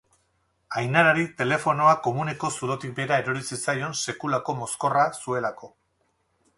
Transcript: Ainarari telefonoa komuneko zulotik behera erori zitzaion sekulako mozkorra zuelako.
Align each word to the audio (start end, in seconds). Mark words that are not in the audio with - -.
Ainarari 0.79 1.25
telefonoa 1.41 1.91
komuneko 2.09 2.51
zulotik 2.55 2.97
behera 3.01 3.21
erori 3.25 3.47
zitzaion 3.51 3.95
sekulako 4.07 4.59
mozkorra 4.65 5.09
zuelako. 5.23 5.75